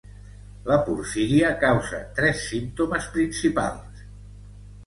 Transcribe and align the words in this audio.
La 0.69 0.77
porfíria 0.87 1.51
causa 1.65 2.01
tres 2.21 2.41
símptomes 2.53 3.11
principals. 3.19 4.05